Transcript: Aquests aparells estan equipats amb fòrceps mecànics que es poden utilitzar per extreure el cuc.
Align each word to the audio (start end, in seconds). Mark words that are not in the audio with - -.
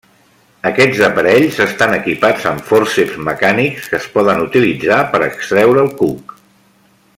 Aquests 0.69 1.01
aparells 1.07 1.59
estan 1.65 1.93
equipats 1.97 2.47
amb 2.53 2.65
fòrceps 2.71 3.21
mecànics 3.29 3.93
que 3.93 3.99
es 4.01 4.09
poden 4.17 4.43
utilitzar 4.47 4.99
per 5.15 5.23
extreure 5.29 5.85
el 5.87 5.95
cuc. 6.03 6.35